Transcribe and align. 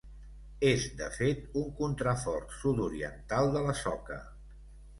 És, 0.69 0.85
de 1.01 1.09
fet, 1.17 1.43
un 1.61 1.67
contrafort 1.81 2.57
sud-oriental 2.63 3.53
de 3.59 3.65
la 3.69 3.79
Soca. 3.85 4.21